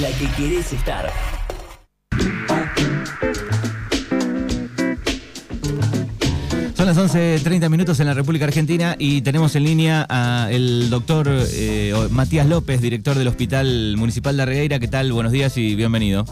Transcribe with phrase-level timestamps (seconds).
[0.00, 1.10] la que querés estar.
[6.74, 11.92] Son las 11.30 minutos en la República Argentina y tenemos en línea al doctor eh,
[12.10, 14.78] Matías López, director del Hospital Municipal de Arregueira.
[14.78, 15.12] ¿Qué tal?
[15.12, 16.24] Buenos días y bienvenido.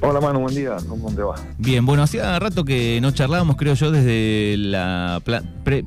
[0.00, 0.76] Hola Manu, buen día.
[0.88, 1.34] ¿Cómo te va?
[1.58, 5.20] Bien, bueno, hacía rato que no charlábamos, creo yo, desde la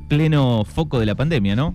[0.08, 1.74] pleno foco de la pandemia, ¿no?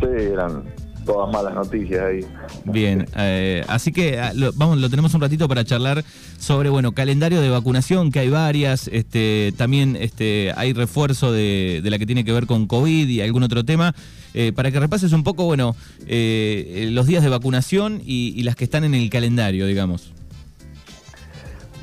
[0.00, 0.64] Sí, eran
[1.04, 2.20] todas malas noticias ahí.
[2.64, 6.04] Bien, eh, así que ah, lo, vamos, lo tenemos un ratito para charlar
[6.38, 11.98] sobre, bueno, calendario de vacunación, que hay varias, este, también este, hay refuerzo de, la
[11.98, 13.94] que tiene que ver con COVID y algún otro tema,
[14.32, 18.64] eh, para que repases un poco, bueno, eh, los días de vacunación y, las que
[18.64, 20.12] están en el calendario, digamos.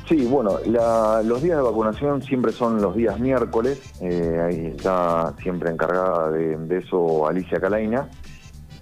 [0.08, 6.30] Sí, bueno, los días de vacunación siempre son los días miércoles, ahí está siempre encargada
[6.30, 8.08] de, de eso Alicia Calaina.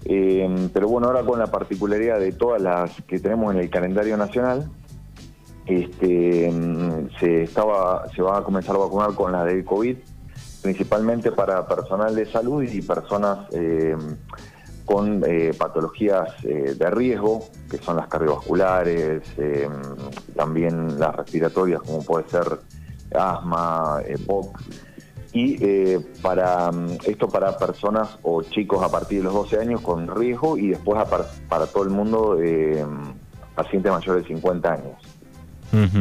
[0.05, 4.17] Eh, pero bueno, ahora con la particularidad de todas las que tenemos en el calendario
[4.17, 4.69] nacional,
[5.65, 6.51] este,
[7.19, 9.97] se, estaba, se va a comenzar a vacunar con la del COVID,
[10.61, 13.95] principalmente para personal de salud y personas eh,
[14.85, 19.21] con eh, patologías de riesgo, que son las cardiovasculares,
[20.35, 22.59] también las respiratorias, como puede ser
[23.13, 24.57] asma, POC
[25.33, 29.81] y eh, para mm, esto para personas o chicos a partir de los 12 años
[29.81, 31.01] con riesgo y después
[31.49, 32.85] para, todo el mundo eh,
[33.55, 34.93] pacientes mayores de 50 años.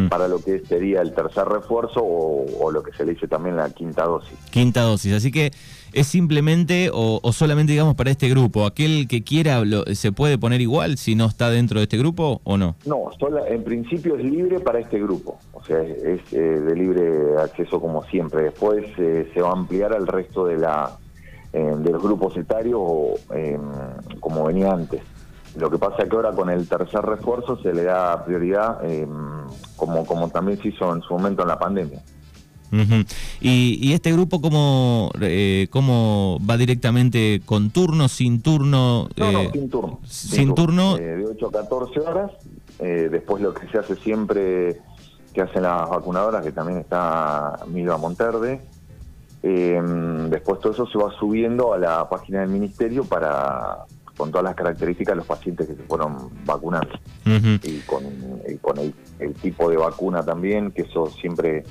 [0.09, 3.71] Para lo que sería el tercer refuerzo o, lo que se le dice también la
[3.71, 4.37] quinta dosis.
[4.51, 5.53] Quinta dosis, así que
[5.93, 8.67] es simplemente o, solamente digamos para este grupo.
[8.67, 9.63] ¿Aquel que quiera
[9.95, 12.77] se puede poner igual si no está dentro de este grupo o no?
[12.85, 13.11] No,
[13.49, 18.05] en principio es libre para este grupo o sea, es, eh, de libre acceso como
[18.05, 18.45] siempre.
[18.45, 20.97] Después eh, se va a ampliar al resto de la
[21.53, 22.81] eh, de los grupos etarios
[23.35, 23.61] em,
[24.21, 25.03] como venía antes.
[25.57, 29.09] Lo que pasa es que ahora con el tercer refuerzo se le da prioridad em,
[29.77, 32.01] como, como también se hizo en su momento en la pandemia.
[33.41, 35.11] ¿Y, este grupo cómo,
[35.71, 39.09] cómo va directamente con turno, sin turno?
[39.17, 40.01] No, no, sin turno.
[40.05, 40.97] Sin, turno.
[40.97, 42.31] de 8 a 14 horas.
[42.79, 44.81] después lo que se hace siempre
[45.33, 48.61] que hacen las vacunadoras, que también está Milva Monterde.
[49.43, 49.81] Eh,
[50.29, 53.87] después todo eso se va subiendo a la página del ministerio para
[54.17, 56.91] con todas las características de los pacientes que se fueron vacunando
[57.25, 58.05] y con,
[58.61, 61.65] con el, el, tipo de vacuna también, que eso siempre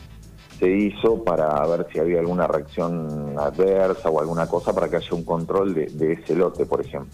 [0.59, 5.13] se hizo para ver si había alguna reacción adversa o alguna cosa para que haya
[5.13, 7.09] un control de, ese lote, por ejemplo.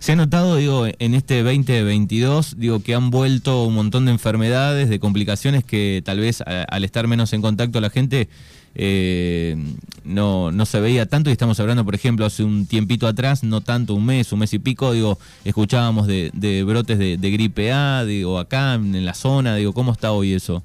[0.00, 4.88] Se ha notado, digo, en este 2022, digo, que han vuelto un montón de enfermedades,
[4.88, 8.28] de complicaciones que tal vez al estar menos en contacto la gente
[8.74, 9.56] eh,
[10.04, 13.60] no, no se veía tanto y estamos hablando, por ejemplo, hace un tiempito atrás, no
[13.60, 18.04] tanto, un mes, un mes y pico, digo, escuchábamos de, brotes de, de gripe A,
[18.04, 20.62] digo, acá en la zona, digo, ¿cómo está hoy eso?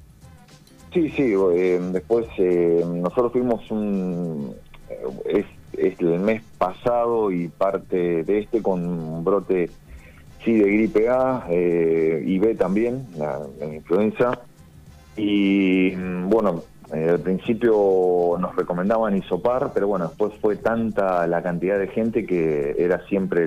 [0.96, 4.54] Sí, sí, eh, después eh, nosotros tuvimos un...
[4.88, 5.44] Eh,
[5.76, 9.68] es, el mes pasado y parte de este con un brote,
[10.42, 13.42] sí, de gripe A y B también, la,
[13.74, 14.40] influenza.
[15.18, 21.78] Y mm, bueno, al principio nos recomendaban isopar, pero bueno, después fue tanta la cantidad
[21.78, 23.46] de gente que era siempre,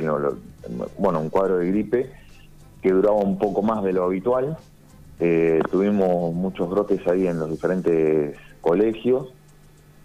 [1.00, 2.12] bueno, un cuadro de gripe
[2.84, 4.56] que duraba un poco más de lo habitual
[5.20, 9.28] eh, tuvimos muchos brotes ahí en los diferentes colegios,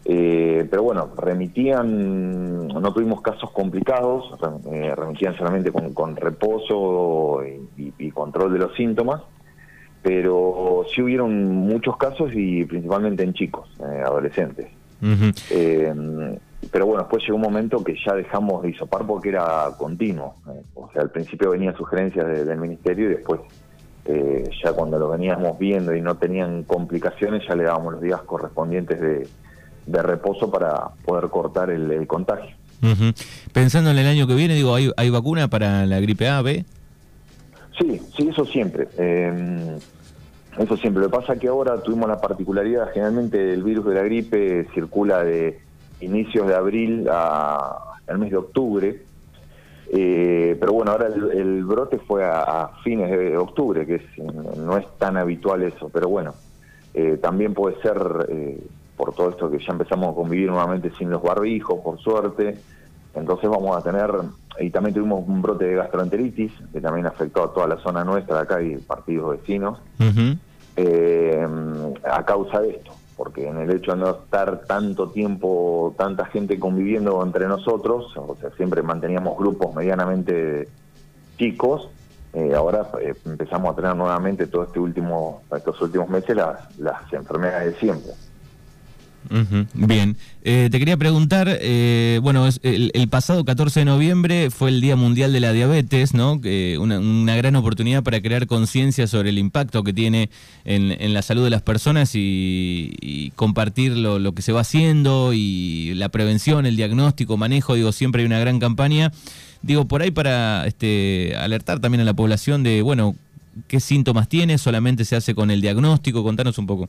[0.04, 4.34] eh, pero bueno, remitían, no tuvimos casos complicados,
[4.72, 7.42] eh, remitían solamente con, reposo
[7.76, 9.22] y, control de los síntomas,
[10.02, 13.68] pero sí hubieron muchos casos y principalmente en chicos,
[14.04, 14.66] adolescentes.
[15.00, 20.34] pero bueno, después llegó un momento que ya dejamos de isopar porque era continuo.
[20.74, 23.40] o sea, al principio venían sugerencias del ministerio y después
[24.06, 28.20] eh, ya cuando lo veníamos viendo y no tenían complicaciones, ya le dábamos los días
[28.22, 32.54] correspondientes de, reposo para poder cortar el, contagio.
[33.52, 36.64] Pensando en el año que viene, digo, ¿hay, ¿hay vacuna para la gripe A, B?
[37.78, 38.88] Sí, sí, eso siempre.
[38.98, 39.78] Em,
[40.58, 41.02] eso siempre.
[41.02, 44.66] Lo que pasa es que ahora tuvimos la particularidad, generalmente el virus de la gripe
[44.74, 45.60] circula de
[46.00, 49.02] inicios de abril a, al mes de octubre,
[49.90, 54.02] eh, pero bueno, ahora el, brote fue a, fines de octubre, que
[54.56, 56.34] no es tan habitual eso, pero bueno,
[56.94, 58.60] eh, también puede ser eh,
[58.96, 62.58] por todo esto que ya empezamos a convivir nuevamente sin los barbijos, por suerte.
[63.14, 64.10] Entonces vamos a tener,
[64.58, 68.36] y también tuvimos un brote de gastroenteritis, que también afectó a toda la zona nuestra
[68.36, 69.78] de acá y partidos vecinos,
[72.04, 72.92] a causa de esto
[73.24, 78.36] porque en el hecho de no estar tanto tiempo, tanta gente conviviendo entre nosotros, o
[78.38, 80.68] sea, siempre manteníamos grupos medianamente
[81.38, 81.88] chicos,
[82.34, 87.10] eh, ahora eh, empezamos a tener nuevamente todo este último, estos últimos meses las, las
[87.14, 88.12] enfermedades de siempre.
[89.74, 94.96] Bien, eh, te quería preguntar, eh, bueno, el, pasado 14 de noviembre fue el Día
[94.96, 96.40] Mundial de la Diabetes, ¿no?
[96.80, 100.30] una, gran oportunidad para crear conciencia sobre el impacto que tiene
[100.64, 106.08] en, la salud de las personas y, compartir lo, que se va haciendo y la
[106.08, 109.12] prevención, el diagnóstico, manejo, digo, siempre hay una gran campaña.
[109.62, 113.16] Digo, por ahí para este, alertar también a la población de, bueno,
[113.66, 116.88] qué síntomas tiene, solamente se hace con el diagnóstico, contanos un poco.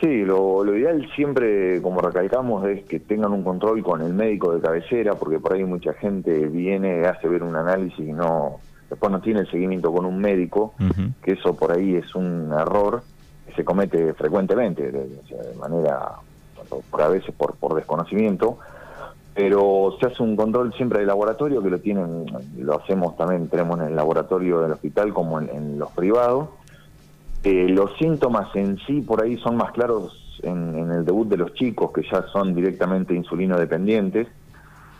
[0.00, 4.60] Sí, lo, ideal siempre, como recalcamos, es que tengan un control con el médico de
[4.60, 8.60] cabecera, porque por ahí mucha gente viene, hace ver un análisis y no,
[8.90, 10.74] después no tiene el seguimiento con un médico,
[11.22, 13.02] que eso por ahí es un error
[13.46, 15.08] que se comete frecuentemente, de,
[15.58, 16.16] manera,
[16.90, 18.58] por a veces por, por desconocimiento,
[19.34, 22.26] pero se hace un control siempre de laboratorio, que lo tienen,
[22.58, 26.48] lo hacemos también, tenemos en el laboratorio del hospital como en los privados,
[27.48, 31.54] eh, los síntomas en sí por ahí son más claros en, el debut de los
[31.54, 34.26] chicos, que ya son directamente insulino dependientes,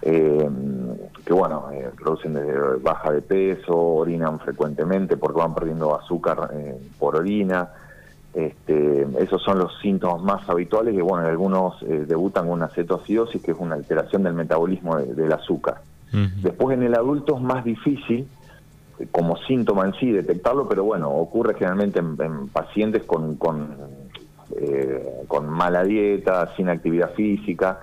[0.00, 0.48] eh,
[1.24, 6.48] que bueno, eh, producen de baja de peso, orinan frecuentemente porque van perdiendo azúcar
[7.00, 7.68] por orina.
[8.32, 13.50] Este, esos son los síntomas más habituales que bueno, algunos debutan con una cetoacidosis, que
[13.50, 15.80] es una alteración del metabolismo del azúcar.
[16.12, 18.28] Después en el adulto es más difícil
[19.10, 23.38] como síntoma en sí detectarlo, pero bueno, ocurre generalmente en, pacientes con,
[24.56, 27.80] eh, con, mala dieta, sin actividad física,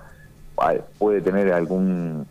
[0.98, 2.26] puede tener algún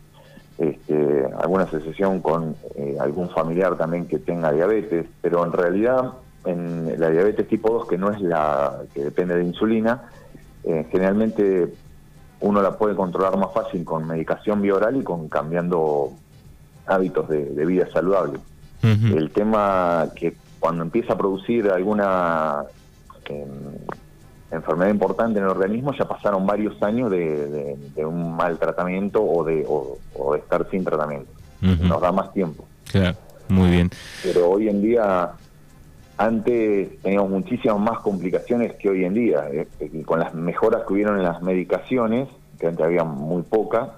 [0.58, 6.12] este, alguna asociación con eh, algún familiar también que tenga diabetes, pero en realidad
[6.44, 10.02] en la diabetes tipo 2, que no es la que depende de insulina,
[10.62, 11.72] eh, generalmente
[12.40, 16.12] uno la puede controlar más fácil con medicación bioral y con cambiando
[16.86, 18.38] hábitos de vida saludable.
[18.84, 22.64] El tema que cuando empieza a producir alguna
[23.26, 23.48] em,
[24.50, 29.64] enfermedad importante en el organismo, ya pasaron varios años de, un mal tratamiento o de,
[29.66, 31.30] o, estar sin tratamiento.
[31.60, 32.66] Nos da más tiempo.
[32.90, 33.16] Claro,
[33.48, 33.90] muy bien.
[34.22, 35.32] Pero hoy en día,
[36.18, 39.46] antes teníamos muchísimas más complicaciones que hoy en día.
[39.50, 42.28] Eh, y con las mejoras que hubieron en las medicaciones,
[42.58, 43.88] que antes había muy pocas,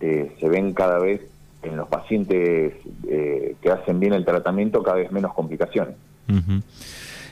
[0.00, 1.22] eh, se ven cada vez
[1.66, 2.74] en los pacientes
[3.08, 5.94] eh, que hacen bien el tratamiento cada vez menos complicaciones.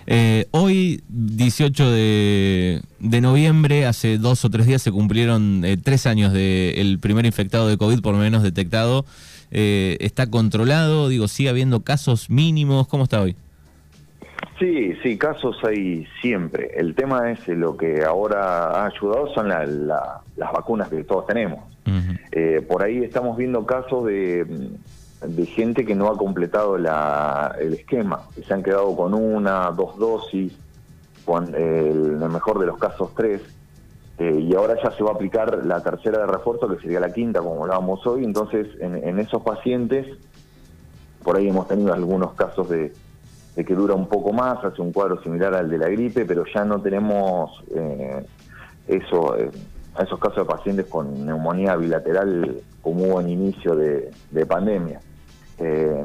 [0.06, 2.82] Eh, hoy, 18 de,
[3.22, 7.78] noviembre, hace dos o tres días se cumplieron eh, tres años del primer infectado de
[7.78, 9.04] COVID, por lo menos detectado.
[9.50, 11.08] ¿Está controlado?
[11.08, 12.88] Digo, ¿sigue habiendo casos mínimos?
[12.88, 13.36] ¿Cómo está hoy?
[14.58, 16.70] Sí, sí, casos hay siempre.
[16.74, 21.60] El tema es lo que ahora ha ayudado son las vacunas que todos tenemos.
[22.32, 24.46] Eh, por ahí estamos viendo casos de,
[25.54, 30.52] gente que no ha completado el esquema, que se han quedado con una, dos dosis,
[31.24, 33.42] con el, el mejor de los casos tres,
[34.18, 37.12] eh, y ahora ya se va a aplicar la tercera de refuerzo, que sería la
[37.12, 38.24] quinta, como hablábamos hoy.
[38.24, 40.06] Entonces, en, esos pacientes,
[41.24, 42.92] por ahí hemos tenido algunos casos de,
[43.54, 46.64] que dura un poco más, hace un cuadro similar al de la gripe, pero ya
[46.64, 48.24] no tenemos eh,
[48.88, 49.36] eso
[49.96, 55.00] a esos casos de pacientes con neumonía bilateral como hubo en inicio de, pandemia.
[55.58, 56.04] Eh,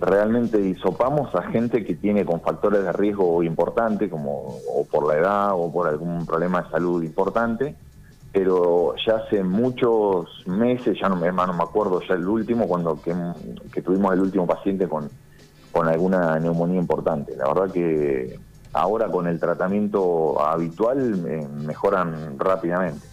[0.00, 5.18] realmente disopamos a gente que tiene con factores de riesgo importantes, como o por la
[5.18, 7.76] edad o por algún problema de salud importante,
[8.32, 13.00] pero ya hace muchos meses, ya no me, no me acuerdo ya el último, cuando
[13.00, 15.10] que, tuvimos el último paciente con,
[15.72, 17.36] con alguna neumonía importante.
[17.36, 18.38] La verdad que
[18.72, 23.10] ahora con el tratamiento habitual eh, mejoran rápidamente.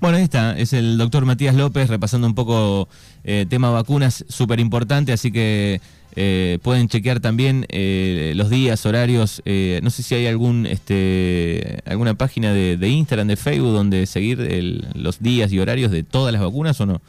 [0.00, 2.88] Bueno, ahí está, es el doctor Matías López repasando un poco
[3.22, 5.80] eh, tema vacunas, súper importante, así que
[6.16, 9.42] eh, pueden chequear también eh, los días, horarios,
[9.82, 15.20] no sé si hay algún este, alguna página de, Instagram, de Facebook, donde seguir los
[15.20, 17.00] días y horarios de todas las vacunas o no.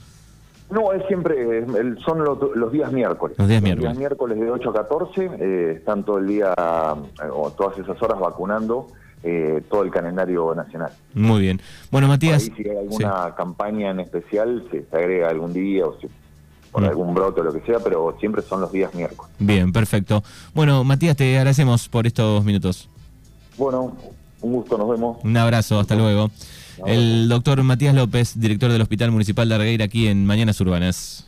[0.70, 1.66] No, es siempre,
[2.04, 3.38] son los, días miércoles.
[3.38, 3.98] Los días miércoles.
[3.98, 8.20] miércoles de 8 a 14, eh, están todo el día eh, o todas esas horas
[8.20, 8.88] vacunando
[9.24, 10.92] eh, todo el calendario nacional.
[11.14, 11.62] Muy bien.
[11.92, 12.44] Bueno, Matías.
[12.44, 16.08] si hay alguna campaña en especial, se, agrega algún día o si
[16.72, 16.86] por mm.
[16.86, 19.34] algún brote o lo que sea, pero siempre son los días miércoles.
[19.40, 20.24] Bien, perfecto.
[20.54, 22.90] Bueno, Matías, te agradecemos por estos minutos.
[23.58, 23.96] Bueno,
[24.42, 25.18] un gusto, nos vemos.
[25.24, 26.30] Un abrazo, hasta luego.
[26.86, 31.26] El doctor Matías López, director del Hospital Municipal de Argueira, aquí en Mañanas Urbanas.